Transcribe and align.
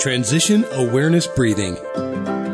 Transition 0.00 0.64
Awareness 0.72 1.26
Breathing. 1.26 1.76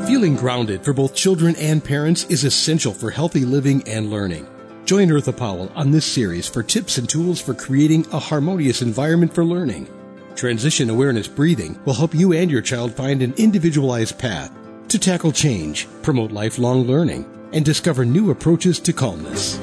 Feeling 0.05 0.35
grounded 0.35 0.85
for 0.85 0.93
both 0.93 1.15
children 1.15 1.55
and 1.61 1.83
parents 1.83 2.25
is 2.25 2.43
essential 2.43 2.93
for 2.93 3.09
healthy 3.09 3.45
living 3.45 3.87
and 3.87 4.11
learning. 4.11 4.49
Join 4.85 5.07
Eartha 5.07 5.37
Powell 5.37 5.71
on 5.77 5.93
this 5.93 6.05
series 6.05 6.49
for 6.49 6.65
tips 6.65 6.99
and 6.99 7.09
tools 7.09 7.41
for 7.41 7.55
creating 7.55 8.05
a 8.13 8.19
harmonious 8.19 8.83
environment 8.83 9.33
for 9.33 9.45
learning. 9.45 9.87
Transition 10.35 10.91
Awareness 10.91 11.29
Breathing 11.29 11.79
will 11.85 11.95
help 11.95 12.17
you 12.17 12.33
and 12.33 12.51
your 12.51 12.63
child 12.63 12.93
find 12.93 13.23
an 13.23 13.33
individualized 13.37 14.19
path 14.19 14.53
to 14.89 14.99
tackle 14.99 15.31
change, 15.31 15.87
promote 16.03 16.33
lifelong 16.33 16.83
learning, 16.83 17.25
and 17.53 17.65
discover 17.65 18.05
new 18.05 18.33
approaches 18.33 18.81
to 18.81 18.93
calmness. 18.93 19.57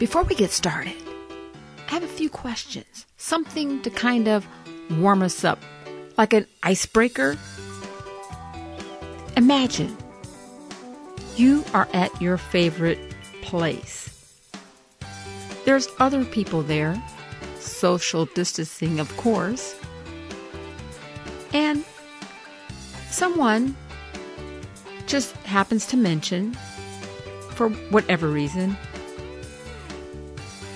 Before 0.00 0.24
we 0.24 0.34
get 0.34 0.50
started, 0.50 0.96
I 1.86 1.92
have 1.92 2.02
a 2.02 2.08
few 2.08 2.28
questions, 2.28 3.06
something 3.18 3.82
to 3.82 3.90
kind 3.90 4.26
of 4.26 4.44
warm 4.90 5.22
us 5.22 5.44
up, 5.44 5.60
like 6.16 6.32
an 6.32 6.46
icebreaker. 6.62 7.36
Imagine 9.36 9.96
you 11.36 11.64
are 11.74 11.88
at 11.92 12.20
your 12.22 12.38
favorite 12.38 12.98
place. 13.42 14.40
There's 15.64 15.88
other 15.98 16.24
people 16.24 16.62
there, 16.62 17.00
social 17.58 18.26
distancing, 18.26 19.00
of 19.00 19.14
course, 19.16 19.76
and 21.52 21.84
someone 23.10 23.76
just 25.06 25.34
happens 25.38 25.86
to 25.86 25.96
mention, 25.96 26.54
for 27.50 27.68
whatever 27.68 28.28
reason, 28.28 28.76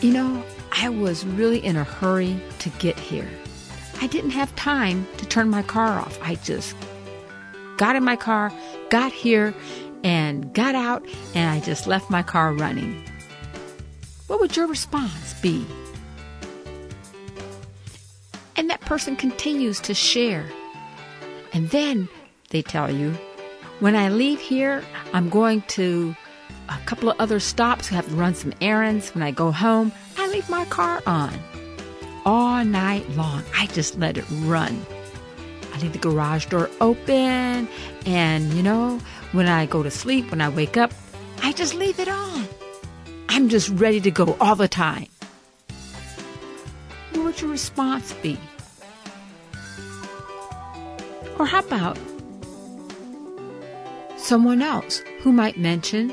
you 0.01 0.13
know, 0.13 0.43
I 0.73 0.89
was 0.89 1.27
really 1.27 1.65
in 1.65 1.77
a 1.77 1.85
hurry 1.85 2.41
to 2.61 2.71
get 2.71 2.99
here. 2.99 3.29
I 4.01 4.07
didn't 4.07 4.31
have 4.31 4.55
time 4.57 5.07
to 5.31 5.35
turn 5.35 5.49
my 5.49 5.63
car 5.63 6.01
off. 6.01 6.19
I 6.23 6.35
just 6.37 6.77
got 7.77 7.97
in 7.97 8.05
my 8.05 8.17
car, 8.17 8.53
got 8.91 9.13
here, 9.13 9.55
and 10.03 10.53
got 10.55 10.75
out, 10.75 11.07
and 11.35 11.51
I 11.51 11.61
just 11.61 11.87
left 11.87 12.11
my 12.11 12.23
car 12.23 12.53
running. 12.53 13.03
What 14.27 14.41
would 14.41 14.57
your 14.57 14.67
response 14.67 15.35
be? 15.41 15.65
And 18.57 18.69
that 18.71 18.81
person 18.83 19.17
continues 19.17 19.81
to 19.81 19.95
share. 19.95 20.47
And 21.53 21.71
then 21.71 22.09
they 22.51 22.63
tell 22.63 22.91
you, 22.91 23.13
when 23.81 23.97
I 23.97 24.09
leave 24.09 24.41
here, 24.41 24.85
I'm 25.13 25.31
going 25.31 25.63
to 25.69 26.15
a 26.69 26.79
couple 26.87 27.11
of 27.11 27.19
other 27.19 27.41
stops. 27.41 27.91
I 27.91 27.97
have 27.97 28.09
to 28.09 28.15
run 28.15 28.35
some 28.35 28.53
errands. 28.61 29.15
When 29.15 29.23
I 29.23 29.31
go 29.31 29.51
home, 29.51 29.93
I 30.19 30.29
leave 30.29 30.49
my 30.49 30.65
car 30.67 31.03
on 31.07 31.33
all 32.25 32.65
night 32.65 33.09
long. 33.11 33.43
I 33.57 33.67
just 33.67 33.99
let 33.99 34.19
it 34.19 34.25
run. 34.43 34.85
Leave 35.81 35.93
the 35.93 35.99
garage 35.99 36.47
door 36.47 36.71
open, 36.81 37.69
and 38.07 38.53
you 38.55 38.63
know, 38.63 38.99
when 39.33 39.49
I 39.49 39.67
go 39.67 39.83
to 39.83 39.91
sleep, 39.91 40.31
when 40.31 40.41
I 40.41 40.49
wake 40.49 40.77
up, 40.77 40.93
I 41.43 41.53
just 41.53 41.75
leave 41.75 41.99
it 41.99 42.09
on. 42.09 42.47
I'm 43.29 43.49
just 43.49 43.69
ready 43.71 44.01
to 44.03 44.11
go 44.11 44.37
all 44.41 44.57
the 44.57 44.69
time. 44.69 45.07
What 47.13 47.25
would 47.25 47.41
your 47.41 47.51
response 47.51 48.13
be? 48.15 48.39
Or 51.39 51.47
how 51.47 51.61
about 51.61 51.97
someone 54.19 54.63
else 54.63 55.03
who 55.23 55.33
might 55.33 55.59
mention 55.59 56.13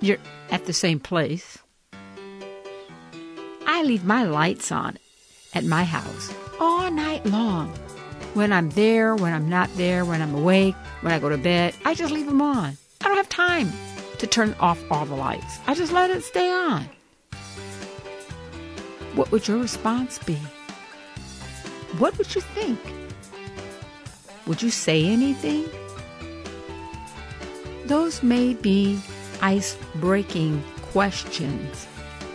you're 0.00 0.18
at 0.50 0.66
the 0.66 0.72
same 0.72 1.00
place. 1.00 1.58
I 3.66 3.82
leave 3.82 4.04
my 4.04 4.22
lights 4.24 4.70
on 4.70 4.98
at 5.54 5.64
my 5.64 5.84
house 5.84 6.32
all 6.60 6.90
night 6.90 7.26
long. 7.26 7.72
When 8.34 8.52
I'm 8.52 8.70
there, 8.70 9.16
when 9.16 9.32
I'm 9.32 9.48
not 9.48 9.68
there, 9.76 10.04
when 10.04 10.22
I'm 10.22 10.34
awake, 10.34 10.74
when 11.00 11.12
I 11.12 11.18
go 11.18 11.28
to 11.28 11.38
bed, 11.38 11.74
I 11.84 11.94
just 11.94 12.12
leave 12.12 12.26
them 12.26 12.42
on. 12.42 12.76
I 13.00 13.08
don't 13.08 13.16
have 13.16 13.28
time 13.28 13.72
to 14.18 14.26
turn 14.26 14.54
off 14.60 14.82
all 14.90 15.06
the 15.06 15.14
lights. 15.14 15.58
I 15.66 15.74
just 15.74 15.92
let 15.92 16.10
it 16.10 16.22
stay 16.22 16.50
on. 16.50 16.88
What 19.14 19.32
would 19.32 19.48
your 19.48 19.58
response 19.58 20.18
be? 20.18 20.38
What 21.98 22.16
would 22.18 22.34
you 22.34 22.40
think? 22.40 22.78
Would 24.46 24.62
you 24.62 24.70
say 24.70 25.06
anything? 25.06 25.64
Those 27.86 28.22
may 28.22 28.54
be 28.54 29.00
ice 29.40 29.76
breaking 29.96 30.62
questions 30.82 31.86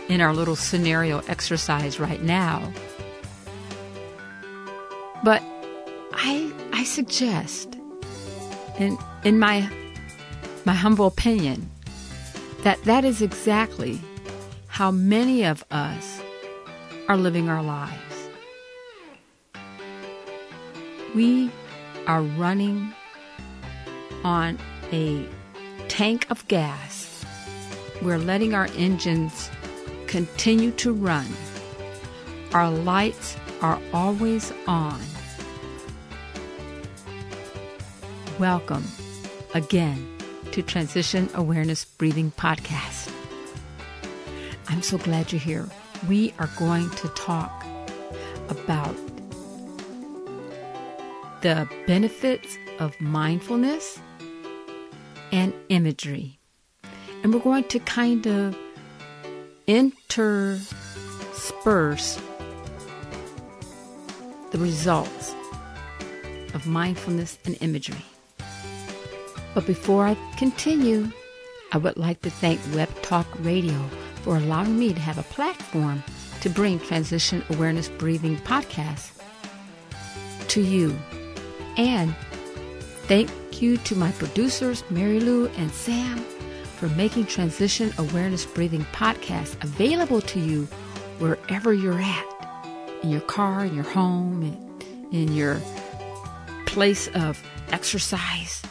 in 0.08 0.20
our 0.20 0.34
little 0.34 0.56
scenario 0.56 1.20
exercise 1.28 1.98
right 1.98 2.22
now. 2.22 2.72
But 5.22 5.42
I, 6.14 6.52
I 6.72 6.84
suggest, 6.84 7.76
in, 8.78 8.96
in 9.24 9.38
my, 9.38 9.68
my 10.64 10.74
humble 10.74 11.06
opinion, 11.06 11.70
that 12.62 12.82
that 12.84 13.04
is 13.04 13.20
exactly 13.20 14.00
how 14.68 14.90
many 14.90 15.44
of 15.44 15.64
us 15.70 16.20
are 17.08 17.16
living 17.16 17.48
our 17.48 17.62
lives. 17.62 18.28
We 21.14 21.50
are 22.06 22.22
running 22.22 22.92
on 24.24 24.58
a 24.92 25.26
tank 25.88 26.26
of 26.30 26.46
gas. 26.48 27.24
We're 28.02 28.18
letting 28.18 28.54
our 28.54 28.68
engines 28.76 29.50
continue 30.06 30.70
to 30.72 30.92
run. 30.92 31.26
Our 32.52 32.70
lights 32.70 33.36
are 33.60 33.80
always 33.92 34.52
on. 34.66 35.00
Welcome 38.40 38.84
again 39.54 40.18
to 40.50 40.60
Transition 40.60 41.30
Awareness 41.34 41.84
Breathing 41.84 42.32
Podcast. 42.32 43.12
I'm 44.66 44.82
so 44.82 44.98
glad 44.98 45.30
you're 45.30 45.40
here. 45.40 45.68
We 46.08 46.34
are 46.40 46.50
going 46.56 46.90
to 46.90 47.06
talk 47.10 47.64
about 48.48 48.96
the 51.42 51.68
benefits 51.86 52.58
of 52.80 53.00
mindfulness 53.00 54.00
and 55.30 55.54
imagery. 55.68 56.40
And 57.22 57.32
we're 57.32 57.38
going 57.38 57.68
to 57.68 57.78
kind 57.78 58.26
of 58.26 58.56
intersperse 59.68 60.74
the 64.50 64.58
results 64.58 65.36
of 66.52 66.66
mindfulness 66.66 67.38
and 67.44 67.56
imagery. 67.60 68.04
But 69.54 69.66
before 69.66 70.06
I 70.06 70.16
continue, 70.36 71.10
I 71.72 71.78
would 71.78 71.96
like 71.96 72.20
to 72.22 72.30
thank 72.30 72.60
Web 72.74 72.88
Talk 73.02 73.26
Radio 73.40 73.78
for 74.22 74.36
allowing 74.36 74.78
me 74.78 74.92
to 74.92 75.00
have 75.00 75.18
a 75.18 75.22
platform 75.22 76.02
to 76.40 76.50
bring 76.50 76.78
Transition 76.80 77.42
Awareness 77.50 77.88
Breathing 77.88 78.36
podcast 78.38 79.12
to 80.48 80.60
you. 80.60 80.96
And 81.76 82.14
thank 83.06 83.30
you 83.62 83.76
to 83.78 83.96
my 83.96 84.10
producers, 84.12 84.82
Mary 84.90 85.20
Lou 85.20 85.46
and 85.46 85.70
Sam, 85.70 86.18
for 86.76 86.88
making 86.90 87.26
Transition 87.26 87.92
Awareness 87.98 88.44
Breathing 88.44 88.84
podcast 88.92 89.62
available 89.62 90.20
to 90.22 90.40
you 90.40 90.64
wherever 91.18 91.72
you're 91.72 92.00
at 92.00 92.26
in 93.02 93.10
your 93.10 93.20
car, 93.22 93.64
in 93.64 93.74
your 93.74 93.84
home, 93.84 94.42
in, 94.42 95.16
in 95.16 95.34
your 95.34 95.60
place 96.66 97.08
of 97.08 97.40
exercise. 97.70 98.62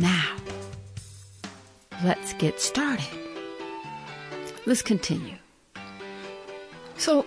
Now, 0.00 0.34
let's 2.02 2.32
get 2.32 2.58
started. 2.58 3.04
Let's 4.64 4.80
continue. 4.80 5.36
So, 6.96 7.26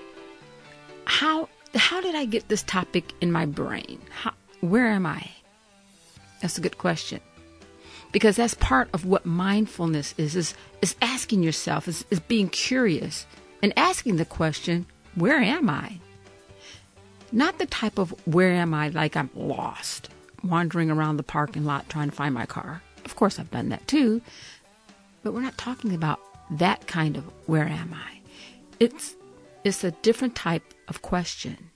how 1.05 1.49
how 1.75 2.01
did 2.01 2.15
I 2.15 2.25
get 2.25 2.49
this 2.49 2.63
topic 2.63 3.13
in 3.21 3.31
my 3.31 3.45
brain? 3.45 3.99
How, 4.09 4.33
where 4.61 4.87
am 4.87 5.05
I? 5.05 5.29
That's 6.41 6.57
a 6.57 6.61
good 6.61 6.79
question. 6.79 7.19
Because 8.11 8.35
that's 8.35 8.55
part 8.55 8.89
of 8.93 9.05
what 9.05 9.25
mindfulness 9.25 10.13
is, 10.17 10.35
is, 10.35 10.53
is 10.81 10.95
asking 11.01 11.41
yourself, 11.41 11.87
is, 11.87 12.05
is 12.11 12.19
being 12.19 12.49
curious 12.49 13.25
and 13.61 13.73
asking 13.77 14.17
the 14.17 14.25
question, 14.25 14.85
where 15.15 15.39
am 15.39 15.69
I? 15.69 15.99
Not 17.31 17.57
the 17.57 17.65
type 17.65 17.97
of 17.97 18.13
where 18.27 18.51
am 18.51 18.73
I 18.73 18.89
like 18.89 19.15
I'm 19.15 19.31
lost, 19.33 20.09
wandering 20.43 20.91
around 20.91 21.17
the 21.17 21.23
parking 21.23 21.65
lot 21.65 21.89
trying 21.89 22.09
to 22.09 22.15
find 22.15 22.33
my 22.33 22.45
car. 22.45 22.81
Of 23.05 23.15
course, 23.15 23.39
I've 23.39 23.51
done 23.51 23.69
that 23.69 23.87
too. 23.87 24.21
But 25.23 25.33
we're 25.33 25.41
not 25.41 25.57
talking 25.57 25.93
about 25.93 26.19
that 26.51 26.87
kind 26.87 27.15
of 27.15 27.23
where 27.45 27.67
am 27.67 27.93
I. 27.93 28.19
It's, 28.79 29.15
it's 29.63 29.83
a 29.83 29.91
different 29.91 30.35
type 30.35 30.73
of 30.87 31.01
question. 31.01 31.71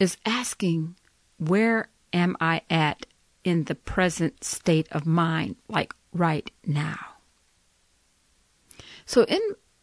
It's 0.00 0.16
asking 0.26 0.96
where 1.38 1.88
am 2.12 2.36
I 2.40 2.62
at 2.68 3.06
in 3.44 3.64
the 3.64 3.74
present 3.74 4.42
state 4.42 4.88
of 4.90 5.06
mind, 5.06 5.56
like 5.68 5.94
right 6.12 6.50
now? 6.66 6.98
So, 9.06 9.24
in 9.24 9.40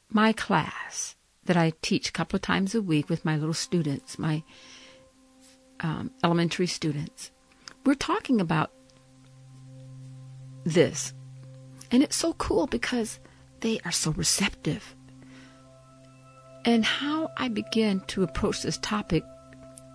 my 0.10 0.34
class, 0.34 1.16
that 1.46 1.58
I 1.58 1.74
teach 1.82 2.10
a 2.10 2.12
couple 2.12 2.38
of 2.38 2.42
times 2.42 2.76
a 2.76 2.82
week 2.82 3.10
with 3.10 3.26
my 3.26 3.36
little 3.36 3.54
students, 3.54 4.20
my 4.20 4.44
um, 5.80 6.12
elementary 6.24 6.68
students. 6.68 7.32
We're 7.86 7.96
talking 7.96 8.40
about 8.40 8.72
this. 10.64 11.14
And 11.92 12.04
it's 12.04 12.16
so 12.16 12.34
cool 12.34 12.68
because 12.68 13.20
they 13.62 13.80
are 13.86 13.92
so 13.92 14.12
receptive. 14.12 14.96
And 16.64 16.86
how 16.86 17.30
I 17.38 17.48
begin 17.48 18.02
to 18.08 18.24
approach 18.24 18.62
this 18.62 18.78
topic 18.78 19.24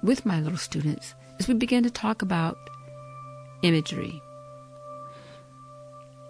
with 0.02 0.26
my 0.26 0.40
little 0.40 0.58
students 0.58 1.14
is 1.38 1.48
we 1.48 1.54
begin 1.54 1.84
to 1.84 1.90
talk 1.90 2.22
about 2.22 2.58
imagery. 3.62 4.20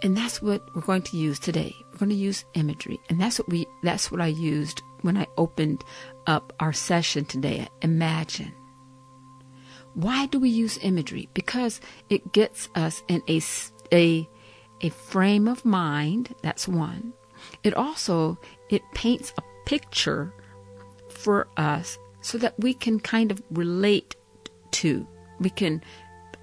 And 0.02 0.16
that's 0.16 0.42
what 0.42 0.62
we're 0.74 0.82
going 0.82 1.02
to 1.02 1.16
use 1.16 1.38
today. 1.38 1.74
We're 1.92 1.98
going 1.98 2.10
to 2.10 2.14
use 2.16 2.44
imagery. 2.54 2.98
And 3.08 3.20
that's 3.20 3.38
what 3.38 3.48
we 3.48 3.66
that's 3.82 4.10
what 4.10 4.20
I 4.20 4.26
used 4.26 4.82
when 5.00 5.16
I 5.16 5.26
opened 5.38 5.82
up 6.26 6.52
our 6.60 6.72
session 6.72 7.24
today. 7.24 7.66
Imagine. 7.80 8.52
Why 9.96 10.26
do 10.26 10.38
we 10.38 10.50
use 10.50 10.78
imagery? 10.82 11.30
Because 11.32 11.80
it 12.10 12.32
gets 12.32 12.68
us 12.74 13.02
in 13.08 13.22
a 13.28 13.40
a 13.92 14.28
a 14.82 14.90
frame 14.90 15.48
of 15.48 15.64
mind, 15.64 16.34
that's 16.42 16.68
one. 16.68 17.14
It 17.62 17.72
also 17.72 18.38
it 18.68 18.82
paints 18.92 19.32
a 19.38 19.42
picture 19.64 20.34
for 21.08 21.48
us 21.56 21.98
so 22.20 22.36
that 22.38 22.58
we 22.58 22.74
can 22.74 23.00
kind 23.00 23.30
of 23.30 23.42
relate 23.50 24.16
to. 24.72 25.06
We 25.40 25.48
can 25.48 25.82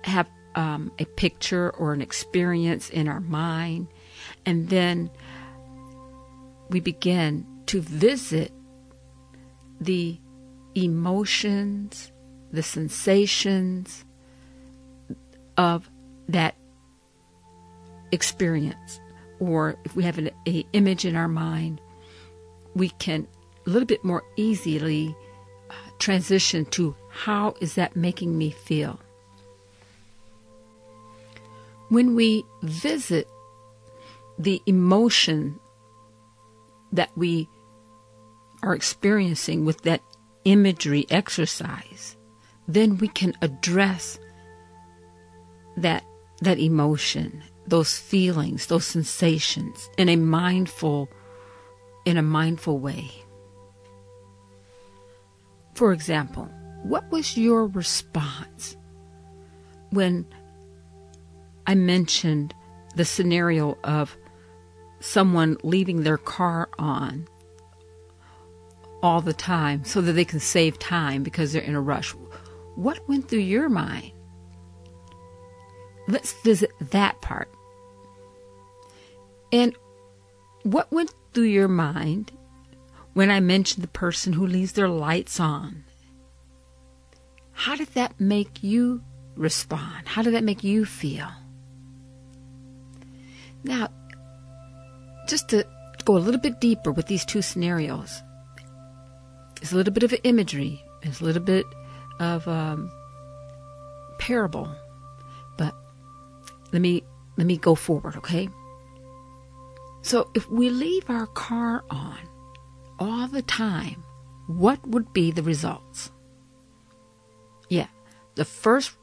have 0.03 0.27
um, 0.55 0.91
a 0.97 1.05
picture 1.05 1.69
or 1.77 1.93
an 1.93 2.01
experience 2.01 2.89
in 2.89 3.07
our 3.07 3.19
mind, 3.19 3.87
and 4.47 4.69
then 4.69 5.11
we 6.69 6.79
begin 6.79 7.45
to 7.67 7.81
visit 7.81 8.51
the 9.79 10.19
emotions, 10.73 12.12
the 12.53 12.63
sensations 12.63 14.05
of 15.57 15.89
that 16.29 16.55
experience. 18.11 19.01
Or 19.39 19.75
if 19.83 19.95
we 19.95 20.03
have 20.03 20.17
an 20.19 20.29
a 20.47 20.65
image 20.71 21.03
in 21.03 21.15
our 21.15 21.27
mind, 21.27 21.81
we 22.75 22.89
can 22.89 23.27
a 23.65 23.69
little 23.69 23.87
bit 23.87 24.03
more 24.03 24.23
easily 24.35 25.15
uh, 25.69 25.73
transition 25.99 26.65
to 26.65 26.95
how 27.09 27.55
is 27.59 27.75
that 27.75 27.95
making 27.95 28.37
me 28.37 28.51
feel? 28.51 28.99
When 31.89 32.15
we 32.15 32.43
visit 32.61 33.27
the 34.37 34.61
emotion 34.65 35.59
that 36.91 37.11
we 37.15 37.47
are 38.61 38.73
experiencing 38.73 39.65
with 39.65 39.81
that 39.81 40.01
imagery 40.45 41.05
exercise, 41.09 42.15
then 42.67 42.97
we 42.97 43.07
can 43.07 43.33
address 43.41 44.19
that 45.77 46.03
that 46.41 46.59
emotion, 46.59 47.43
those 47.67 47.97
feelings, 47.97 48.67
those 48.67 48.85
sensations 48.85 49.89
in 49.97 50.09
a 50.09 50.15
mindful 50.15 51.09
in 52.05 52.17
a 52.17 52.21
mindful 52.21 52.79
way. 52.79 53.09
For 55.73 55.93
example, 55.93 56.49
what 56.83 57.09
was 57.11 57.37
your 57.37 57.67
response 57.67 58.75
when 59.89 60.25
I 61.65 61.75
mentioned 61.75 62.53
the 62.95 63.05
scenario 63.05 63.77
of 63.83 64.17
someone 64.99 65.57
leaving 65.63 66.03
their 66.03 66.17
car 66.17 66.69
on 66.77 67.27
all 69.01 69.21
the 69.21 69.33
time 69.33 69.83
so 69.83 70.01
that 70.01 70.13
they 70.13 70.25
can 70.25 70.39
save 70.39 70.79
time 70.79 71.23
because 71.23 71.51
they're 71.51 71.61
in 71.61 71.75
a 71.75 71.81
rush. 71.81 72.15
What 72.75 73.07
went 73.07 73.29
through 73.29 73.39
your 73.39 73.69
mind? 73.69 74.11
Let's 76.07 76.33
visit 76.43 76.71
that 76.79 77.21
part. 77.21 77.49
And 79.51 79.75
what 80.63 80.91
went 80.91 81.13
through 81.33 81.43
your 81.43 81.67
mind 81.67 82.31
when 83.13 83.29
I 83.29 83.39
mentioned 83.39 83.83
the 83.83 83.89
person 83.89 84.33
who 84.33 84.47
leaves 84.47 84.73
their 84.73 84.89
lights 84.89 85.39
on? 85.39 85.83
How 87.51 87.75
did 87.75 87.89
that 87.89 88.19
make 88.19 88.63
you 88.63 89.03
respond? 89.35 90.07
How 90.07 90.23
did 90.23 90.33
that 90.33 90.43
make 90.43 90.63
you 90.63 90.85
feel? 90.85 91.29
Now, 93.63 93.89
just 95.27 95.49
to 95.49 95.65
go 96.03 96.17
a 96.17 96.19
little 96.19 96.41
bit 96.41 96.59
deeper 96.59 96.91
with 96.91 97.07
these 97.07 97.23
two 97.23 97.41
scenarios, 97.41 98.21
it's 99.61 99.71
a 99.71 99.75
little 99.75 99.93
bit 99.93 100.03
of 100.03 100.13
imagery, 100.23 100.83
it's 101.03 101.21
a 101.21 101.23
little 101.23 101.43
bit 101.43 101.65
of 102.23 102.47
um, 102.47 102.91
parable, 104.17 104.73
but 105.57 105.75
let 106.71 106.81
me 106.81 107.03
let 107.37 107.47
me 107.47 107.57
go 107.57 107.75
forward, 107.75 108.15
okay? 108.17 108.49
So 110.01 110.29
if 110.33 110.49
we 110.49 110.69
leave 110.69 111.09
our 111.09 111.27
car 111.27 111.83
on 111.89 112.19
all 112.99 113.27
the 113.27 113.41
time, 113.41 114.03
what 114.47 114.85
would 114.87 115.13
be 115.13 115.31
the 115.31 115.43
results? 115.43 116.11
Yeah, 117.69 117.87
the 118.35 118.45
first 118.45 118.95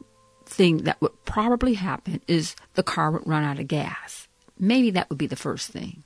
thing 0.46 0.78
that 0.78 1.00
would 1.00 1.24
probably 1.24 1.74
happen 1.74 2.20
is 2.26 2.54
the 2.74 2.82
car 2.82 3.10
would 3.10 3.26
run 3.26 3.44
out 3.44 3.58
of 3.58 3.68
gas. 3.68 4.28
Maybe 4.58 4.90
that 4.90 5.08
would 5.08 5.18
be 5.18 5.26
the 5.26 5.36
first 5.36 5.70
thing. 5.70 6.04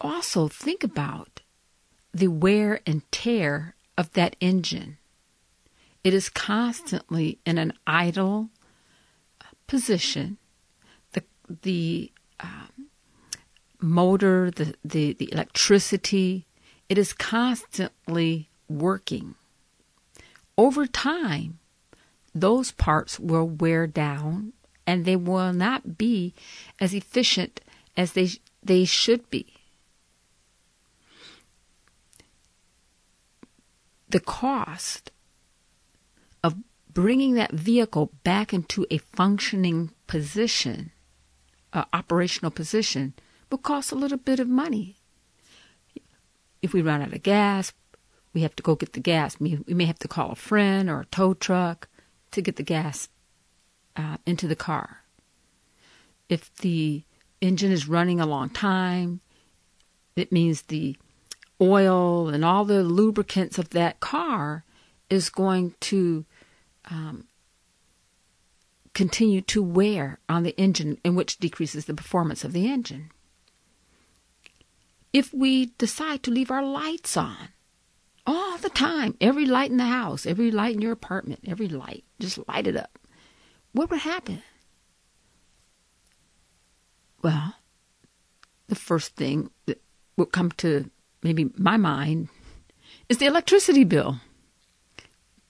Also, 0.00 0.48
think 0.48 0.84
about 0.84 1.40
the 2.12 2.28
wear 2.28 2.80
and 2.86 3.02
tear 3.12 3.74
of 3.96 4.12
that 4.12 4.36
engine. 4.40 4.98
It 6.02 6.14
is 6.14 6.28
constantly 6.28 7.38
in 7.44 7.58
an 7.58 7.72
idle 7.86 8.50
position. 9.66 10.38
The 11.12 11.22
the 11.62 12.12
um, 12.40 12.88
motor, 13.80 14.50
the, 14.50 14.74
the 14.84 15.12
the 15.12 15.32
electricity, 15.32 16.46
it 16.88 16.96
is 16.98 17.12
constantly 17.12 18.48
working. 18.68 19.34
Over 20.56 20.86
time, 20.86 21.58
those 22.34 22.72
parts 22.72 23.18
will 23.18 23.46
wear 23.46 23.86
down 23.86 24.52
and 24.86 25.04
they 25.04 25.16
will 25.16 25.52
not 25.52 25.98
be 25.98 26.34
as 26.80 26.94
efficient 26.94 27.60
as 27.96 28.12
they 28.12 28.30
they 28.62 28.84
should 28.84 29.28
be. 29.30 29.59
The 34.10 34.20
cost 34.20 35.12
of 36.42 36.56
bringing 36.92 37.34
that 37.34 37.52
vehicle 37.52 38.12
back 38.24 38.52
into 38.52 38.84
a 38.90 38.98
functioning 38.98 39.92
position, 40.08 40.90
uh, 41.72 41.84
operational 41.92 42.50
position, 42.50 43.14
will 43.50 43.58
cost 43.58 43.92
a 43.92 43.94
little 43.94 44.18
bit 44.18 44.40
of 44.40 44.48
money. 44.48 44.96
If 46.60 46.72
we 46.72 46.82
run 46.82 47.02
out 47.02 47.12
of 47.12 47.22
gas, 47.22 47.72
we 48.34 48.42
have 48.42 48.56
to 48.56 48.62
go 48.62 48.74
get 48.74 48.94
the 48.94 49.00
gas. 49.00 49.38
We, 49.38 49.60
may 49.66 49.86
have 49.86 49.98
to 50.00 50.08
call 50.08 50.32
a 50.32 50.36
friend 50.36 50.90
or 50.90 51.00
a 51.00 51.06
tow 51.06 51.34
truck 51.34 51.88
to 52.32 52.42
get 52.42 52.56
the 52.56 52.62
gas 52.64 53.08
uh, 53.96 54.16
into 54.26 54.48
the 54.48 54.56
car. 54.56 55.04
If 56.28 56.52
the 56.56 57.04
engine 57.40 57.70
is 57.70 57.88
running 57.88 58.20
a 58.20 58.26
long 58.26 58.50
time, 58.50 59.20
it 60.16 60.32
means 60.32 60.62
the 60.62 60.96
oil 61.60 62.28
and 62.28 62.44
all 62.44 62.64
the 62.64 62.82
lubricants 62.82 63.58
of 63.58 63.70
that 63.70 64.00
car 64.00 64.64
is 65.08 65.28
going 65.28 65.74
to 65.80 66.24
um, 66.90 67.26
continue 68.94 69.40
to 69.42 69.62
wear 69.62 70.18
on 70.28 70.42
the 70.42 70.58
engine, 70.58 70.98
in 71.04 71.14
which 71.14 71.38
decreases 71.38 71.84
the 71.84 71.94
performance 71.94 72.44
of 72.44 72.52
the 72.52 72.70
engine. 72.70 73.10
If 75.12 75.34
we 75.34 75.66
decide 75.78 76.22
to 76.22 76.30
leave 76.30 76.50
our 76.50 76.64
lights 76.64 77.16
on 77.16 77.48
all 78.26 78.58
the 78.58 78.70
time, 78.70 79.16
every 79.20 79.44
light 79.44 79.70
in 79.70 79.76
the 79.76 79.84
house, 79.84 80.24
every 80.24 80.50
light 80.50 80.74
in 80.74 80.82
your 80.82 80.92
apartment, 80.92 81.40
every 81.46 81.68
light, 81.68 82.04
just 82.20 82.38
light 82.48 82.66
it 82.66 82.76
up, 82.76 82.98
what 83.72 83.90
would 83.90 84.00
happen? 84.00 84.42
Well, 87.22 87.54
the 88.68 88.74
first 88.76 89.16
thing 89.16 89.50
that 89.66 89.82
would 90.16 90.32
come 90.32 90.50
to 90.52 90.90
maybe 91.22 91.50
my 91.56 91.76
mind 91.76 92.28
is 93.08 93.18
the 93.18 93.26
electricity 93.26 93.84
bill. 93.84 94.20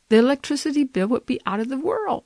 The 0.08 0.18
electricity 0.18 0.84
bill 0.84 1.08
would 1.08 1.26
be 1.26 1.40
out 1.46 1.60
of 1.60 1.68
the 1.68 1.78
world. 1.78 2.24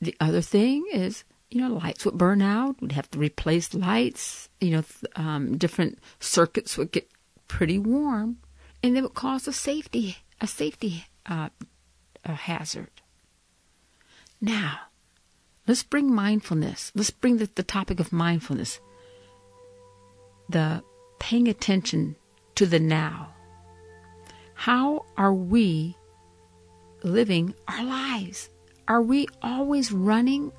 The 0.00 0.14
other 0.20 0.42
thing 0.42 0.84
is, 0.92 1.24
you 1.50 1.60
know, 1.60 1.74
lights 1.74 2.04
would 2.04 2.18
burn 2.18 2.42
out. 2.42 2.80
We'd 2.80 2.92
have 2.92 3.10
to 3.12 3.18
replace 3.18 3.72
lights. 3.72 4.48
You 4.60 4.70
know, 4.70 4.84
um, 5.16 5.56
different 5.56 5.98
circuits 6.20 6.76
would 6.76 6.92
get 6.92 7.08
pretty 7.48 7.78
warm, 7.78 8.38
and 8.82 8.96
it 8.96 9.02
would 9.02 9.14
cause 9.14 9.46
a 9.46 9.52
safety 9.52 10.18
a 10.42 10.46
safety 10.46 11.06
uh, 11.24 11.48
a 12.24 12.34
hazard. 12.34 12.90
Now, 14.40 14.80
let's 15.66 15.84
bring 15.84 16.12
mindfulness. 16.12 16.90
Let's 16.94 17.10
bring 17.10 17.36
the, 17.36 17.48
the 17.54 17.62
topic 17.62 18.00
of 18.00 18.12
mindfulness. 18.12 18.80
The 20.48 20.82
paying 21.22 21.46
attention 21.46 22.16
to 22.56 22.66
the 22.66 22.80
now. 22.80 23.32
How 24.54 25.06
are 25.16 25.32
we 25.32 25.96
living 27.04 27.54
our 27.68 27.84
lives? 27.84 28.50
Are 28.88 29.00
we 29.00 29.28
always 29.40 29.92
running? 29.92 30.50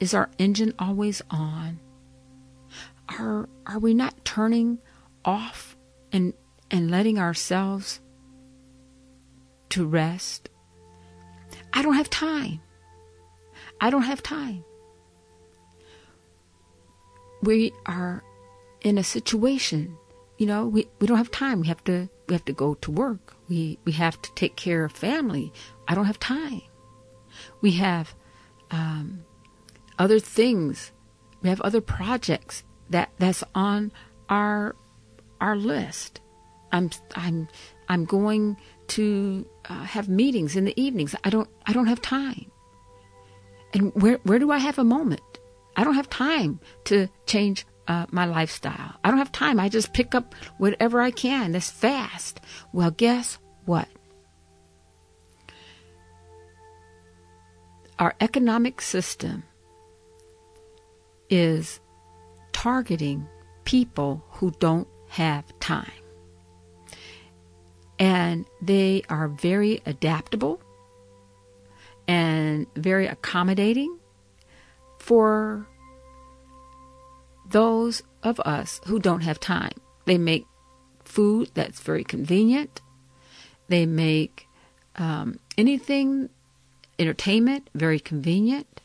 Is 0.00 0.12
our 0.12 0.28
engine 0.40 0.74
always 0.80 1.22
on? 1.30 1.78
Are 3.08 3.48
are 3.64 3.78
we 3.78 3.94
not 3.94 4.24
turning 4.24 4.80
off 5.24 5.76
and 6.10 6.34
and 6.68 6.90
letting 6.90 7.20
ourselves 7.20 8.00
to 9.68 9.86
rest? 9.86 10.48
I 11.72 11.82
don't 11.82 11.94
have 11.94 12.10
time. 12.10 12.60
I 13.80 13.90
don't 13.90 14.02
have 14.02 14.20
time. 14.20 14.64
We 17.40 17.72
are 17.86 18.24
in 18.86 18.98
a 18.98 19.02
situation, 19.02 19.98
you 20.38 20.46
know, 20.46 20.64
we, 20.64 20.86
we 21.00 21.08
don't 21.08 21.18
have 21.18 21.32
time. 21.32 21.60
We 21.60 21.66
have 21.66 21.82
to 21.84 22.08
we 22.28 22.34
have 22.34 22.44
to 22.44 22.52
go 22.52 22.74
to 22.74 22.90
work. 22.92 23.34
We 23.48 23.78
we 23.84 23.90
have 23.92 24.22
to 24.22 24.32
take 24.34 24.54
care 24.54 24.84
of 24.84 24.92
family. 24.92 25.52
I 25.88 25.96
don't 25.96 26.04
have 26.04 26.20
time. 26.20 26.62
We 27.60 27.72
have 27.72 28.14
um, 28.70 29.24
other 29.98 30.20
things. 30.20 30.92
We 31.42 31.48
have 31.48 31.60
other 31.62 31.80
projects 31.80 32.62
that 32.90 33.10
that's 33.18 33.42
on 33.56 33.90
our 34.28 34.76
our 35.40 35.56
list. 35.56 36.20
I'm 36.70 36.90
I'm 37.16 37.48
I'm 37.88 38.04
going 38.04 38.56
to 38.94 39.44
uh, 39.68 39.82
have 39.82 40.08
meetings 40.08 40.54
in 40.54 40.64
the 40.64 40.80
evenings. 40.80 41.16
I 41.24 41.30
don't 41.30 41.50
I 41.66 41.72
don't 41.72 41.88
have 41.88 42.00
time. 42.00 42.52
And 43.74 43.92
where 44.00 44.20
where 44.22 44.38
do 44.38 44.52
I 44.52 44.58
have 44.58 44.78
a 44.78 44.84
moment? 44.84 45.40
I 45.74 45.82
don't 45.82 45.94
have 45.94 46.08
time 46.08 46.60
to 46.84 47.08
change 47.26 47.66
uh, 47.88 48.06
my 48.10 48.24
lifestyle. 48.24 48.94
I 49.04 49.10
don't 49.10 49.18
have 49.18 49.32
time. 49.32 49.60
I 49.60 49.68
just 49.68 49.92
pick 49.92 50.14
up 50.14 50.34
whatever 50.58 51.00
I 51.00 51.10
can. 51.10 51.52
That's 51.52 51.70
fast. 51.70 52.40
Well, 52.72 52.90
guess 52.90 53.38
what? 53.64 53.88
Our 57.98 58.14
economic 58.20 58.80
system 58.80 59.44
is 61.30 61.80
targeting 62.52 63.26
people 63.64 64.22
who 64.30 64.52
don't 64.58 64.88
have 65.08 65.44
time. 65.60 65.90
And 67.98 68.44
they 68.60 69.02
are 69.08 69.28
very 69.28 69.80
adaptable 69.86 70.60
and 72.06 72.66
very 72.76 73.06
accommodating 73.06 73.98
for 74.98 75.66
those 77.50 78.02
of 78.22 78.40
us 78.40 78.80
who 78.86 78.98
don't 78.98 79.22
have 79.22 79.40
time. 79.40 79.72
They 80.04 80.18
make 80.18 80.46
food 81.04 81.50
that's 81.54 81.80
very 81.80 82.04
convenient. 82.04 82.80
They 83.68 83.86
make 83.86 84.46
um, 84.96 85.38
anything, 85.56 86.28
entertainment, 86.98 87.68
very 87.74 88.00
convenient, 88.00 88.80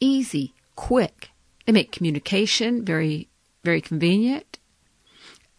easy, 0.00 0.54
quick. 0.76 1.30
They 1.66 1.72
make 1.72 1.92
communication 1.92 2.84
very, 2.84 3.28
very 3.62 3.80
convenient. 3.80 4.58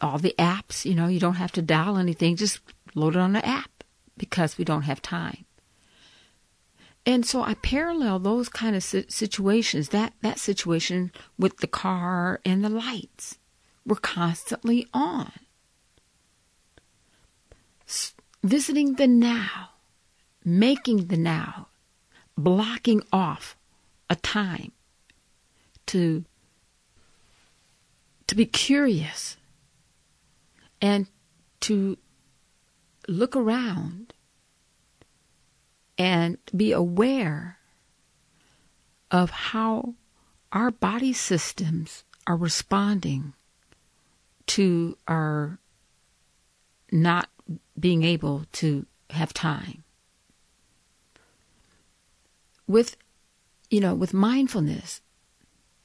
All 0.01 0.17
the 0.17 0.35
apps, 0.37 0.85
you 0.85 0.93
know, 0.93 1.07
you 1.07 1.19
don't 1.19 1.35
have 1.35 1.51
to 1.53 1.61
dial 1.61 1.97
anything, 1.97 2.35
just 2.35 2.59
load 2.93 3.15
it 3.15 3.19
on 3.19 3.33
the 3.33 3.45
app 3.45 3.83
because 4.17 4.57
we 4.57 4.65
don't 4.65 4.83
have 4.83 5.01
time. 5.01 5.44
And 7.05 7.25
so 7.25 7.41
I 7.41 7.53
parallel 7.55 8.19
those 8.19 8.49
kind 8.49 8.75
of 8.75 8.83
situations, 8.83 9.89
that, 9.89 10.13
that 10.21 10.39
situation 10.39 11.11
with 11.37 11.57
the 11.57 11.67
car 11.67 12.39
and 12.43 12.63
the 12.63 12.69
lights. 12.69 13.37
We're 13.85 13.97
constantly 13.97 14.87
on. 14.93 15.31
S- 17.87 18.15
visiting 18.43 18.95
the 18.95 19.05
now, 19.05 19.69
making 20.43 21.07
the 21.07 21.17
now, 21.17 21.67
blocking 22.35 23.03
off 23.13 23.55
a 24.09 24.15
time 24.15 24.71
to 25.87 26.25
to 28.27 28.35
be 28.35 28.45
curious 28.45 29.37
and 30.81 31.05
to 31.59 31.97
look 33.07 33.35
around 33.35 34.13
and 35.97 36.37
be 36.55 36.71
aware 36.71 37.57
of 39.11 39.29
how 39.29 39.93
our 40.51 40.71
body 40.71 41.13
systems 41.13 42.03
are 42.27 42.37
responding 42.37 43.33
to 44.47 44.97
our 45.07 45.59
not 46.91 47.29
being 47.79 48.03
able 48.03 48.45
to 48.51 48.85
have 49.11 49.33
time. 49.33 49.83
With, 52.67 52.97
you 53.69 53.79
know, 53.79 53.93
with 53.93 54.13
mindfulness, 54.13 55.01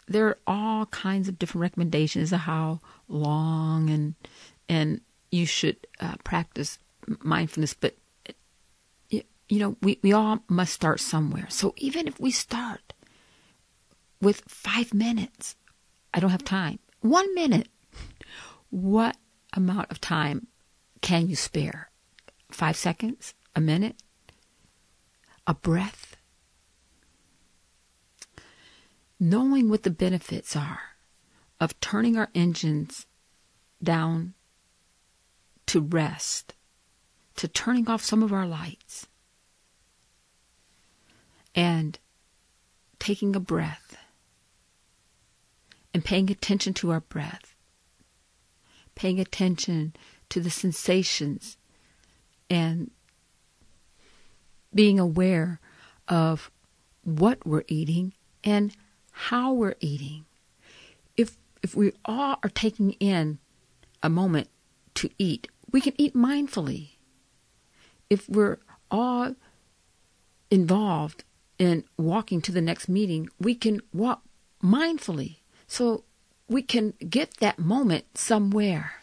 there 0.08 0.26
are 0.26 0.38
all 0.46 0.86
kinds 0.86 1.28
of 1.28 1.38
different 1.38 1.62
recommendations 1.62 2.32
of 2.32 2.40
how 2.40 2.80
long 3.08 3.90
and 3.90 4.14
and 4.68 5.00
you 5.30 5.46
should 5.46 5.76
uh, 6.00 6.14
practice 6.24 6.78
mindfulness, 7.22 7.74
but 7.74 7.96
you 9.50 9.58
know, 9.58 9.76
we, 9.82 9.98
we 10.02 10.12
all 10.12 10.38
must 10.48 10.72
start 10.72 11.00
somewhere. 11.00 11.46
So 11.50 11.74
even 11.76 12.06
if 12.06 12.20
we 12.20 12.30
start 12.30 12.94
with 14.22 14.42
five 14.46 14.94
minutes, 14.94 15.56
I 16.14 16.20
don't 16.20 16.30
have 16.30 16.44
time. 16.44 16.78
One 17.00 17.34
minute. 17.34 17.68
What 18.70 19.16
amount 19.52 19.90
of 19.90 20.00
time 20.00 20.46
can 21.00 21.28
you 21.28 21.34
spare? 21.34 21.90
Five 22.52 22.76
seconds? 22.76 23.34
A 23.56 23.60
minute? 23.60 23.96
A 25.48 25.54
breath? 25.54 26.16
Knowing 29.18 29.68
what 29.68 29.82
the 29.82 29.90
benefits 29.90 30.54
are 30.54 30.80
of 31.58 31.78
turning 31.80 32.16
our 32.16 32.28
engines 32.36 33.06
down 33.82 34.34
to 35.66 35.80
rest, 35.80 36.54
to 37.34 37.48
turning 37.48 37.88
off 37.88 38.04
some 38.04 38.22
of 38.22 38.32
our 38.32 38.46
lights, 38.46 39.08
and 41.60 41.98
taking 42.98 43.36
a 43.36 43.40
breath 43.40 43.98
and 45.92 46.02
paying 46.02 46.30
attention 46.30 46.72
to 46.72 46.90
our 46.90 47.00
breath, 47.00 47.54
paying 48.94 49.20
attention 49.20 49.94
to 50.30 50.40
the 50.40 50.48
sensations 50.48 51.58
and 52.48 52.90
being 54.74 54.98
aware 54.98 55.60
of 56.08 56.50
what 57.02 57.46
we're 57.46 57.64
eating 57.68 58.14
and 58.42 58.74
how 59.10 59.52
we're 59.52 59.76
eating. 59.80 60.24
If 61.14 61.36
if 61.62 61.76
we 61.76 61.92
all 62.06 62.36
are 62.42 62.48
taking 62.54 62.92
in 62.92 63.38
a 64.02 64.08
moment 64.08 64.48
to 64.94 65.10
eat, 65.18 65.46
we 65.70 65.82
can 65.82 65.92
eat 65.98 66.14
mindfully. 66.14 66.92
If 68.08 68.30
we're 68.30 68.60
all 68.90 69.34
involved 70.50 71.24
in 71.60 71.84
walking 71.98 72.40
to 72.40 72.50
the 72.50 72.62
next 72.62 72.88
meeting, 72.88 73.28
we 73.38 73.54
can 73.54 73.82
walk 73.92 74.22
mindfully. 74.64 75.36
So 75.66 76.04
we 76.48 76.62
can 76.62 76.94
get 77.08 77.34
that 77.36 77.58
moment 77.58 78.06
somewhere 78.16 78.94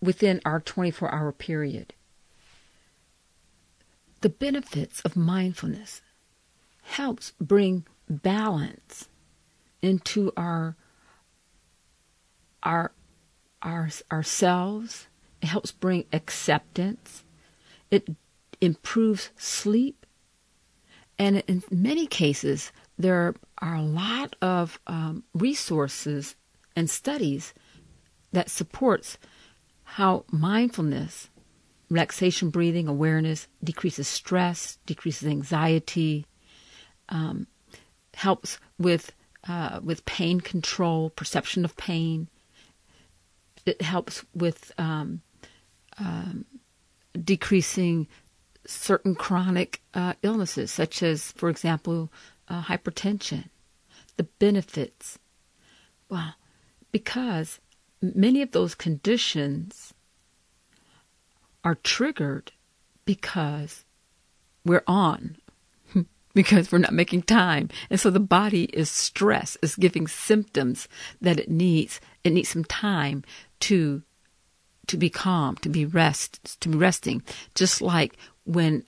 within 0.00 0.40
our 0.44 0.60
24 0.60 1.12
hour 1.12 1.32
period. 1.32 1.94
The 4.20 4.28
benefits 4.28 5.00
of 5.00 5.16
mindfulness 5.16 6.00
helps 6.82 7.32
bring 7.40 7.86
balance 8.08 9.08
into 9.82 10.32
our 10.36 10.76
our 12.62 12.92
our 13.62 13.90
ourselves. 14.12 15.08
It 15.42 15.46
helps 15.48 15.72
bring 15.72 16.04
acceptance. 16.12 17.24
It 17.90 18.08
improves 18.60 19.30
sleep 19.36 20.03
and 21.18 21.42
in 21.46 21.62
many 21.70 22.06
cases, 22.06 22.72
there 22.98 23.34
are 23.58 23.74
a 23.74 23.82
lot 23.82 24.36
of 24.42 24.78
um, 24.86 25.24
resources 25.32 26.34
and 26.76 26.90
studies 26.90 27.54
that 28.32 28.50
supports 28.50 29.16
how 29.84 30.24
mindfulness, 30.30 31.28
relaxation, 31.88 32.50
breathing, 32.50 32.88
awareness 32.88 33.46
decreases 33.62 34.08
stress, 34.08 34.78
decreases 34.86 35.28
anxiety, 35.28 36.26
um, 37.10 37.46
helps 38.14 38.58
with 38.78 39.12
uh, 39.46 39.78
with 39.82 40.04
pain 40.06 40.40
control, 40.40 41.10
perception 41.10 41.64
of 41.64 41.76
pain. 41.76 42.28
It 43.66 43.82
helps 43.82 44.24
with 44.34 44.72
um, 44.78 45.22
um 45.98 46.44
decreasing 47.22 48.08
certain 48.66 49.14
chronic 49.14 49.82
uh, 49.92 50.14
illnesses, 50.22 50.70
such 50.70 51.02
as, 51.02 51.32
for 51.32 51.48
example, 51.48 52.10
uh, 52.48 52.62
hypertension, 52.62 53.48
the 54.16 54.24
benefits. 54.24 55.18
Well, 56.08 56.34
because 56.92 57.60
many 58.00 58.42
of 58.42 58.52
those 58.52 58.74
conditions 58.74 59.94
are 61.62 61.76
triggered 61.76 62.52
because 63.04 63.84
we're 64.64 64.84
on, 64.86 65.36
because 66.34 66.70
we're 66.70 66.78
not 66.78 66.92
making 66.92 67.22
time. 67.22 67.68
And 67.90 67.98
so 67.98 68.10
the 68.10 68.20
body 68.20 68.64
is 68.64 68.90
stressed, 68.90 69.58
is 69.62 69.76
giving 69.76 70.06
symptoms 70.06 70.88
that 71.20 71.38
it 71.38 71.50
needs. 71.50 72.00
It 72.22 72.32
needs 72.32 72.50
some 72.50 72.64
time 72.64 73.24
to 73.60 74.02
to 74.86 74.98
be 74.98 75.08
calm, 75.08 75.56
to 75.56 75.70
be 75.70 75.86
rest, 75.86 76.60
to 76.60 76.68
be 76.68 76.76
resting. 76.76 77.22
Just 77.54 77.80
like 77.80 78.18
when 78.44 78.84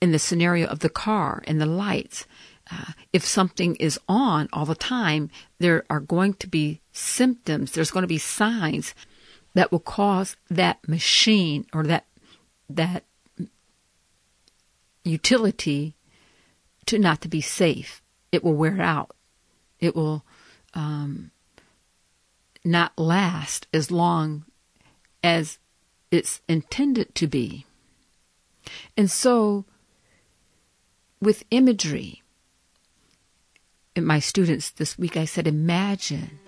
in 0.00 0.12
the 0.12 0.18
scenario 0.18 0.66
of 0.66 0.80
the 0.80 0.88
car 0.88 1.42
and 1.46 1.60
the 1.60 1.66
lights, 1.66 2.26
uh, 2.70 2.92
if 3.12 3.24
something 3.24 3.76
is 3.76 3.98
on 4.08 4.48
all 4.52 4.66
the 4.66 4.74
time, 4.74 5.30
there 5.58 5.84
are 5.88 6.00
going 6.00 6.34
to 6.34 6.46
be 6.46 6.80
symptoms, 6.92 7.72
there's 7.72 7.90
going 7.90 8.02
to 8.02 8.08
be 8.08 8.18
signs 8.18 8.94
that 9.54 9.70
will 9.70 9.80
cause 9.80 10.36
that 10.50 10.86
machine 10.88 11.66
or 11.72 11.84
that 11.84 12.06
that 12.68 13.04
utility 15.04 15.94
to 16.86 16.98
not 16.98 17.20
to 17.20 17.28
be 17.28 17.40
safe. 17.40 18.02
It 18.30 18.42
will 18.42 18.54
wear 18.54 18.80
out. 18.80 19.14
It 19.78 19.94
will 19.94 20.24
um, 20.74 21.30
not 22.64 22.96
last 22.98 23.66
as 23.72 23.90
long 23.90 24.44
as 25.22 25.58
it's 26.10 26.40
intended 26.48 27.14
to 27.16 27.26
be. 27.26 27.66
And 28.96 29.10
so, 29.10 29.64
with 31.20 31.44
imagery, 31.50 32.22
my 33.96 34.18
students 34.18 34.70
this 34.70 34.98
week, 34.98 35.16
I 35.16 35.24
said, 35.24 35.46
imagine 35.46 36.38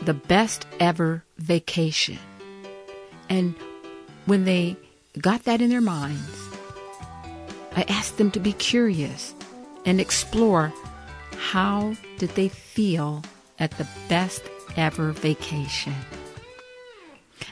the 0.00 0.14
best 0.14 0.66
ever 0.80 1.24
vacation. 1.38 2.18
And 3.28 3.54
when 4.26 4.44
they 4.44 4.76
got 5.20 5.44
that 5.44 5.60
in 5.60 5.70
their 5.70 5.80
minds, 5.80 6.48
I 7.74 7.84
asked 7.88 8.18
them 8.18 8.30
to 8.32 8.40
be 8.40 8.52
curious 8.52 9.34
and 9.84 10.00
explore 10.00 10.72
how 11.36 11.94
did 12.18 12.30
they 12.30 12.48
feel 12.48 13.22
at 13.58 13.70
the 13.72 13.86
best 14.08 14.42
ever 14.76 15.12
vacation. 15.12 15.94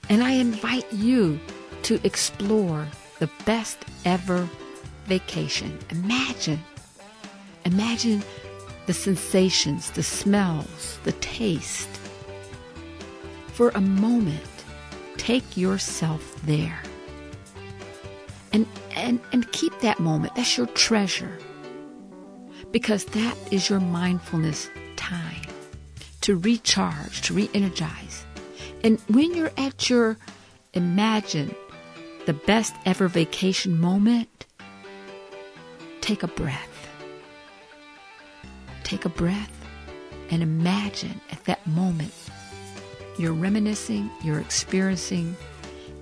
And 0.09 0.23
I 0.23 0.33
invite 0.33 0.91
you 0.93 1.39
to 1.85 2.01
explore 2.05 2.87
the 3.18 3.30
best 3.44 3.78
ever 4.04 4.49
vacation. 5.06 5.78
Imagine, 5.90 6.61
imagine 7.64 8.23
the 8.87 8.92
sensations, 8.92 9.90
the 9.90 10.02
smells, 10.02 10.99
the 11.04 11.12
taste. 11.12 11.88
For 13.49 13.71
a 13.71 13.80
moment, 13.80 14.64
take 15.16 15.56
yourself 15.56 16.40
there. 16.44 16.80
And, 18.52 18.66
and, 18.94 19.21
and 19.33 19.50
keep 19.52 19.78
that 19.80 20.00
moment. 20.00 20.35
That's 20.35 20.56
your 20.56 20.66
treasure. 20.68 21.38
Because 22.71 23.04
that 23.06 23.37
is 23.50 23.71
your 23.71 23.80
mindfulness 23.80 24.71
time 24.97 25.42
to 26.23 26.37
recharge, 26.37 27.21
to 27.23 27.35
re 27.35 27.50
energize. 27.54 28.25
And 28.83 28.99
when 29.09 29.35
you're 29.35 29.52
at 29.56 29.88
your 29.90 30.16
imagine 30.73 31.54
the 32.26 32.33
best 32.33 32.75
ever 32.87 33.09
vacation 33.09 33.78
moment, 33.78 34.47
take 36.00 36.23
a 36.23 36.28
breath. 36.28 36.88
Take 38.83 39.04
a 39.04 39.09
breath 39.09 39.52
and 40.31 40.43
imagine 40.43 41.21
at 41.31 41.45
that 41.45 41.66
moment 41.66 42.12
you're 43.19 43.33
reminiscing, 43.33 44.11
you're 44.23 44.40
experiencing, 44.40 45.37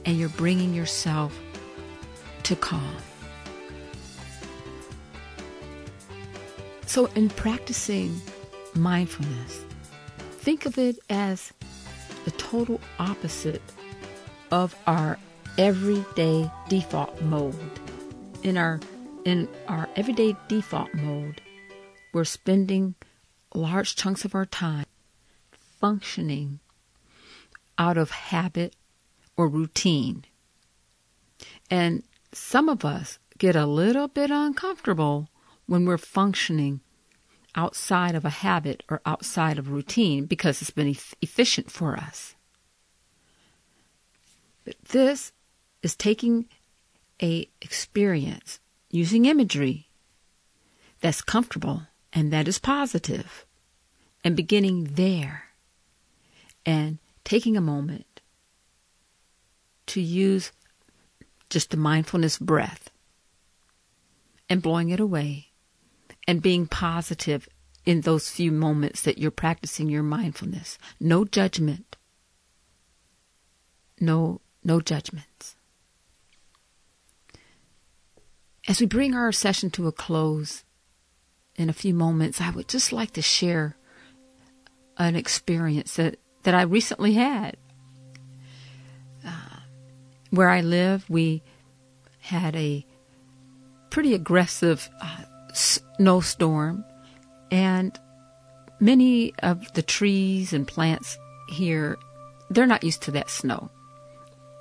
and 0.04 0.18
you're 0.18 0.28
bringing 0.30 0.74
yourself 0.74 1.38
to 2.44 2.56
calm. 2.56 2.96
So, 6.86 7.06
in 7.14 7.28
practicing 7.30 8.20
mindfulness, 8.74 9.64
think 10.32 10.66
of 10.66 10.78
it 10.78 10.98
as 11.10 11.52
the 12.24 12.30
total 12.32 12.80
opposite 12.98 13.62
of 14.50 14.74
our 14.86 15.18
everyday 15.58 16.50
default 16.68 17.20
mode. 17.22 17.54
In 18.42 18.56
our 18.56 18.80
in 19.24 19.48
our 19.68 19.88
everyday 19.94 20.34
default 20.48 20.92
mode, 20.94 21.40
we're 22.12 22.24
spending 22.24 22.94
large 23.54 23.94
chunks 23.94 24.24
of 24.24 24.34
our 24.34 24.46
time 24.46 24.86
functioning 25.80 26.60
out 27.78 27.96
of 27.96 28.10
habit 28.10 28.76
or 29.36 29.48
routine. 29.48 30.24
And 31.70 32.02
some 32.32 32.68
of 32.68 32.84
us 32.84 33.18
get 33.38 33.56
a 33.56 33.66
little 33.66 34.08
bit 34.08 34.30
uncomfortable 34.30 35.28
when 35.66 35.84
we're 35.84 35.98
functioning 35.98 36.80
outside 37.54 38.14
of 38.14 38.24
a 38.24 38.30
habit 38.30 38.82
or 38.88 39.00
outside 39.04 39.58
of 39.58 39.70
routine 39.70 40.24
because 40.26 40.62
it's 40.62 40.70
been 40.70 40.88
e- 40.88 40.98
efficient 41.20 41.70
for 41.70 41.96
us. 41.96 42.34
But 44.64 44.76
this 44.90 45.32
is 45.82 45.96
taking 45.96 46.46
a 47.20 47.48
experience 47.60 48.60
using 48.90 49.24
imagery 49.24 49.88
that's 51.00 51.22
comfortable 51.22 51.82
and 52.12 52.32
that 52.32 52.48
is 52.48 52.58
positive 52.58 53.46
and 54.24 54.36
beginning 54.36 54.84
there 54.92 55.44
and 56.64 56.98
taking 57.24 57.56
a 57.56 57.60
moment 57.60 58.20
to 59.86 60.00
use 60.00 60.52
just 61.50 61.74
a 61.74 61.76
mindfulness 61.76 62.38
breath 62.38 62.90
and 64.48 64.62
blowing 64.62 64.90
it 64.90 65.00
away 65.00 65.48
and 66.26 66.42
being 66.42 66.66
positive 66.66 67.48
in 67.84 68.02
those 68.02 68.30
few 68.30 68.52
moments 68.52 69.02
that 69.02 69.18
you're 69.18 69.30
practicing 69.30 69.88
your 69.88 70.02
mindfulness. 70.02 70.78
No 71.00 71.24
judgment. 71.24 71.96
No 74.00 74.40
no 74.64 74.80
judgments. 74.80 75.56
As 78.68 78.80
we 78.80 78.86
bring 78.86 79.14
our 79.14 79.32
session 79.32 79.70
to 79.70 79.88
a 79.88 79.92
close 79.92 80.64
in 81.56 81.68
a 81.68 81.72
few 81.72 81.92
moments, 81.92 82.40
I 82.40 82.50
would 82.50 82.68
just 82.68 82.92
like 82.92 83.10
to 83.12 83.22
share 83.22 83.76
an 84.96 85.16
experience 85.16 85.96
that, 85.96 86.18
that 86.44 86.54
I 86.54 86.62
recently 86.62 87.14
had. 87.14 87.56
Uh, 89.26 89.60
where 90.30 90.48
I 90.48 90.60
live, 90.60 91.08
we 91.10 91.42
had 92.20 92.54
a 92.54 92.86
pretty 93.90 94.14
aggressive 94.14 94.88
uh, 95.00 95.24
snowstorm, 95.52 96.84
and 97.50 97.98
many 98.78 99.34
of 99.40 99.72
the 99.74 99.82
trees 99.82 100.52
and 100.52 100.68
plants 100.68 101.18
here, 101.48 101.98
they're 102.48 102.66
not 102.66 102.84
used 102.84 103.02
to 103.02 103.10
that 103.10 103.28
snow. 103.28 103.70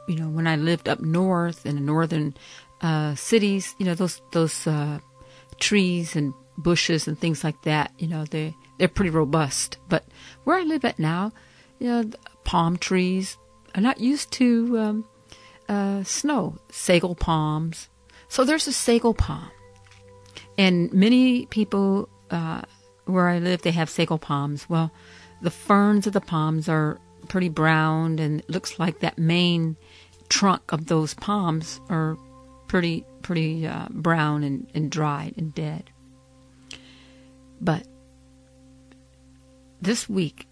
You 0.08 0.16
know, 0.16 0.30
when 0.30 0.48
I 0.48 0.56
lived 0.56 0.90
up 0.90 1.00
north 1.00 1.68
in 1.68 1.76
the 1.76 1.82
northern 1.82 2.36
uh, 2.82 3.16
cities, 3.16 3.76
you 3.78 3.86
know, 3.86 3.96
those 3.96 4.22
those 4.32 4.68
uh, 4.68 5.00
trees 5.60 6.16
and 6.16 6.34
bushes 6.58 7.08
and 7.08 7.18
things 7.20 7.44
like 7.44 7.62
that, 7.64 7.92
you 7.98 8.08
know, 8.08 8.26
they 8.26 8.56
they're 8.78 8.88
pretty 8.88 9.12
robust. 9.12 9.78
But 9.90 10.06
where 10.44 10.58
I 10.58 10.64
live 10.64 10.86
at 10.86 11.00
now, 11.00 11.32
you 11.80 11.88
know, 11.88 12.10
palm 12.44 12.78
trees 12.78 13.38
are 13.76 13.82
not 13.82 14.00
used 14.00 14.32
to 14.34 14.80
um, 14.80 15.06
uh, 15.70 16.04
snow, 16.04 16.58
sago 16.70 17.14
palms. 17.14 17.90
So 18.28 18.44
there's 18.44 18.68
a 18.68 18.74
sago 18.74 19.14
palm. 19.14 19.50
And 20.58 20.92
many 20.94 21.46
people 21.48 22.10
uh, 22.30 22.62
where 23.06 23.28
I 23.28 23.40
live, 23.40 23.62
they 23.62 23.72
have 23.72 23.90
sago 23.90 24.18
palms. 24.18 24.70
Well, 24.70 24.92
the 25.42 25.52
ferns 25.52 26.08
of 26.08 26.14
the 26.14 26.22
palms 26.22 26.70
are 26.70 27.00
pretty 27.28 27.50
brown, 27.50 28.20
and 28.20 28.42
it 28.42 28.50
looks 28.50 28.80
like 28.80 29.00
that 29.00 29.18
main 29.18 29.78
trunk 30.30 30.72
of 30.72 30.88
those 30.88 31.14
palms 31.14 31.82
are 31.90 32.18
pretty 32.72 33.04
pretty 33.22 33.68
uh, 33.68 33.86
brown 33.90 34.46
and, 34.46 34.66
and 34.74 34.90
dried 34.90 35.34
and 35.36 35.54
dead. 35.54 35.92
But 37.60 37.86
this 39.82 40.08
week, 40.08 40.48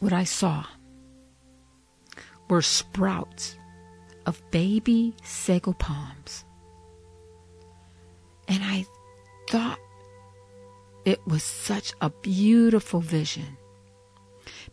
what 0.00 0.12
I 0.12 0.24
saw 0.24 0.64
were 2.50 2.60
sprouts 2.60 3.56
of 4.26 4.42
baby 4.50 5.14
sago 5.22 5.74
palms. 5.74 6.44
And 8.48 8.64
I 8.64 8.84
thought 9.48 9.78
it 11.04 11.24
was 11.24 11.44
such 11.44 11.92
a 12.00 12.10
beautiful 12.10 12.98
vision 12.98 13.56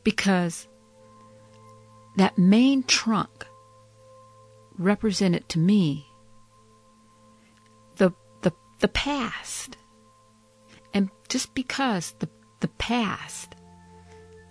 because 0.03 0.67
that 2.17 2.39
main 2.39 2.81
trunk 2.81 3.45
represented 4.79 5.47
to 5.49 5.59
me 5.59 6.09
the 8.80 8.88
past 8.88 9.78
and 10.94 11.10
just 11.28 11.54
because 11.54 12.13
the 12.20 12.30
the 12.60 12.68
past 12.68 13.56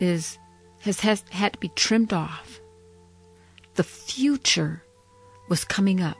is 0.00 0.38
has, 0.80 1.00
has 1.00 1.24
had 1.30 1.54
to 1.54 1.58
be 1.58 1.68
trimmed 1.70 2.12
off. 2.12 2.60
The 3.74 3.84
future 3.84 4.84
was 5.48 5.64
coming 5.64 6.00
up. 6.00 6.16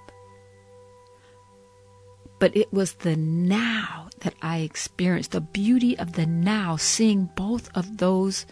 But 2.39 2.57
it 2.57 2.73
was 2.73 2.95
the 2.95 3.17
now 3.17 4.09
that 4.21 4.35
I 4.43 4.59
experienced, 4.59 5.33
the 5.33 5.41
beauty 5.41 5.99
of 5.99 6.13
the 6.13 6.27
now, 6.27 6.77
seeing 6.77 7.31
both 7.37 7.69
of 7.77 7.99
those 7.99 8.47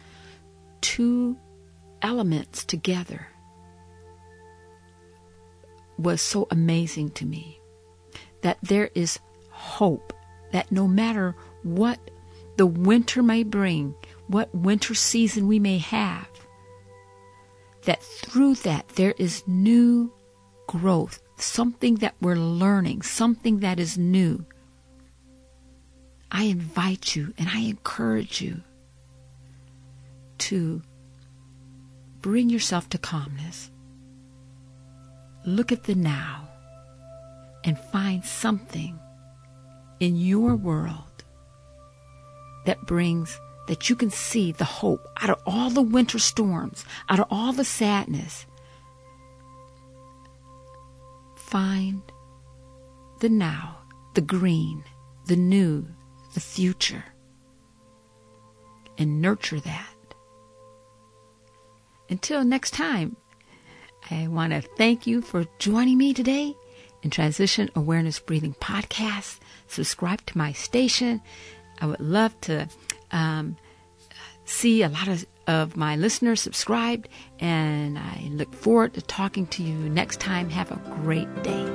two 0.81 1.37
elements 2.03 2.65
together 2.65 3.29
was 5.99 6.21
so 6.21 6.47
amazing 6.51 7.11
to 7.11 7.27
me. 7.27 7.61
That 8.43 8.59
there 8.63 8.91
is 8.95 9.19
hope, 9.77 10.15
that 10.53 10.73
no 10.73 10.89
matter 10.89 11.37
what 11.63 11.99
the 12.57 12.67
winter 12.67 13.23
may 13.23 13.43
bring, 13.43 13.95
what 14.27 14.55
winter 14.55 14.95
season 14.95 15.47
we 15.47 15.59
may 15.59 15.77
have, 15.77 16.29
that 17.83 18.03
through 18.03 18.55
that 18.55 18.89
there 18.97 19.15
is 19.19 19.47
new 19.47 20.11
growth, 20.67 21.21
something 21.37 21.97
that 21.97 22.15
we're 22.23 22.37
learning, 22.37 23.03
something 23.03 23.61
that 23.61 23.79
is 23.79 23.99
new. 23.99 24.47
I 26.31 26.45
invite 26.45 27.15
you 27.15 27.35
and 27.37 27.49
I 27.49 27.61
encourage 27.61 28.41
you 28.41 28.63
to 30.39 30.81
bring 32.23 32.49
yourself 32.49 32.89
to 32.91 32.99
calmness. 32.99 33.71
Look 35.45 35.71
at 35.71 35.85
the 35.85 35.95
now 35.95 36.49
and 37.63 37.79
find 37.79 38.25
something 38.25 38.99
in 40.01 40.17
your 40.17 40.55
world 40.55 41.25
that 42.65 42.87
brings 42.87 43.41
that 43.69 43.89
you 43.89 43.97
can 43.97 44.11
see 44.11 44.53
the 44.53 44.65
hope 44.65 45.07
out 45.21 45.31
of 45.31 45.41
all 45.47 45.71
the 45.71 45.83
winter 45.83 46.19
storms, 46.19 46.85
out 47.09 47.19
of 47.19 47.27
all 47.31 47.53
the 47.53 47.65
sadness. 47.65 48.47
Find 51.37 52.03
the 53.21 53.29
now, 53.29 53.79
the 54.15 54.21
green, 54.21 54.85
the 55.27 55.37
new, 55.37 55.87
the 56.35 56.41
future, 56.41 57.05
and 58.99 59.21
nurture 59.21 59.61
that. 59.61 59.95
Until 62.09 62.45
next 62.45 62.73
time, 62.73 63.17
I 64.11 64.29
want 64.29 64.53
to 64.53 64.61
thank 64.61 65.07
you 65.07 65.23
for 65.23 65.45
joining 65.59 65.99
me 65.99 66.15
today 66.15 66.55
in 67.03 67.11
Transition 67.11 67.71
Awareness 67.75 68.19
Breathing 68.19 68.55
Podcast. 68.55 69.39
Subscribe 69.69 70.25
to 70.27 70.39
my 70.39 70.53
station. 70.53 71.21
I 71.81 71.87
would 71.87 72.01
love 72.01 72.39
to 72.43 72.69
um, 73.11 73.57
see 74.45 74.83
a 74.83 74.89
lot 74.89 75.09
of, 75.09 75.27
of 75.47 75.77
my 75.77 75.97
listeners 75.97 76.41
subscribed, 76.41 77.09
and 77.39 77.99
I 77.99 78.29
look 78.33 78.55
forward 78.55 78.95
to 78.95 79.03
talking 79.03 79.47
to 79.49 79.63
you 79.63 79.75
next 79.89 80.21
time. 80.21 80.51
Have 80.51 80.73
a 80.73 80.77
great 81.03 81.43
day. 81.43 81.71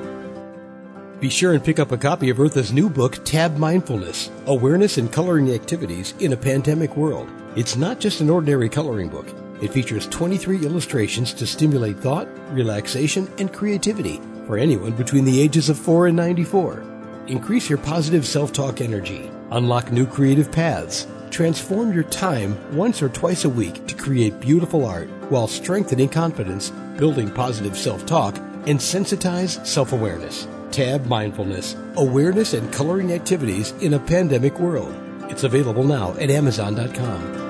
Be 1.19 1.29
sure 1.29 1.53
and 1.53 1.63
pick 1.63 1.77
up 1.77 1.91
a 1.91 1.97
copy 1.97 2.31
of 2.31 2.39
Eartha's 2.39 2.73
new 2.73 2.89
book, 2.89 3.23
Tab 3.23 3.55
Mindfulness 3.57 4.31
Awareness 4.47 4.97
and 4.97 5.11
Coloring 5.11 5.51
Activities 5.51 6.15
in 6.19 6.33
a 6.33 6.37
Pandemic 6.37 6.97
World. 6.97 7.29
It's 7.55 7.75
not 7.75 7.99
just 7.99 8.21
an 8.21 8.29
ordinary 8.29 8.69
coloring 8.69 9.09
book. 9.09 9.27
It 9.61 9.71
features 9.71 10.07
23 10.07 10.65
illustrations 10.65 11.33
to 11.33 11.45
stimulate 11.45 11.99
thought, 11.99 12.27
relaxation, 12.51 13.31
and 13.37 13.53
creativity 13.53 14.19
for 14.51 14.57
anyone 14.57 14.91
between 14.91 15.23
the 15.23 15.41
ages 15.41 15.69
of 15.69 15.79
4 15.79 16.07
and 16.07 16.17
94. 16.17 16.83
Increase 17.27 17.69
your 17.69 17.77
positive 17.77 18.27
self 18.27 18.51
talk 18.51 18.81
energy, 18.81 19.31
unlock 19.51 19.93
new 19.93 20.05
creative 20.05 20.51
paths, 20.51 21.07
transform 21.29 21.93
your 21.93 22.03
time 22.03 22.57
once 22.75 23.01
or 23.01 23.07
twice 23.07 23.45
a 23.45 23.49
week 23.49 23.87
to 23.87 23.95
create 23.95 24.41
beautiful 24.41 24.85
art 24.85 25.07
while 25.31 25.47
strengthening 25.47 26.09
confidence, 26.09 26.69
building 26.97 27.31
positive 27.31 27.77
self 27.77 28.05
talk, 28.05 28.35
and 28.67 28.77
sensitize 28.77 29.65
self 29.65 29.93
awareness. 29.93 30.49
Tab 30.71 31.05
Mindfulness 31.05 31.77
Awareness 31.95 32.53
and 32.53 32.73
Coloring 32.73 33.13
Activities 33.13 33.71
in 33.79 33.93
a 33.93 33.99
Pandemic 33.99 34.59
World. 34.59 34.93
It's 35.31 35.45
available 35.45 35.85
now 35.85 36.11
at 36.15 36.29
Amazon.com. 36.29 37.40